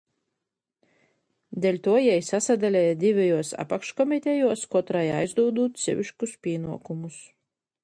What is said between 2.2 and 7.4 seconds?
sasadaleja divejuos apakškomitejuos, kotrai aizdūdūt seviškus pīnuokumus.